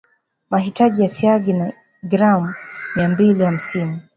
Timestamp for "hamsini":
3.45-3.99